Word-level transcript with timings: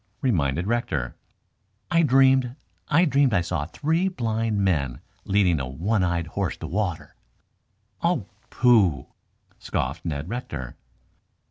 reminded 0.23 0.65
Rector. 0.65 1.15
"I 1.91 2.01
dreamed 2.01 2.55
I 2.87 3.05
dreamed 3.05 3.35
I 3.35 3.41
saw 3.41 3.65
three 3.67 4.07
blind 4.07 4.57
men 4.57 4.99
leading 5.25 5.59
a 5.59 5.67
one 5.67 6.03
eyed 6.03 6.25
horse 6.25 6.57
to 6.57 6.67
water." 6.67 7.15
"Oh, 8.01 8.25
pooh!" 8.49 9.05
scoffed 9.59 10.03
Ned 10.03 10.27
Rector. 10.27 10.75